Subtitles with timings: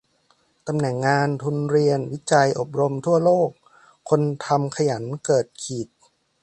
[0.67, 3.49] ตำแหน่งงาน ทุนเรียน วิจัย อบรม ทั่วโลก
[4.09, 5.87] คนทำขยันเกิดขีด